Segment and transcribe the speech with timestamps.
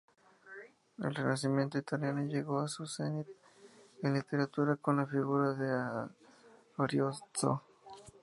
[0.97, 3.27] El Renacimiento italiano llegó a su cenit
[4.01, 6.09] en literatura con la figura de
[6.77, 7.61] Ariosto.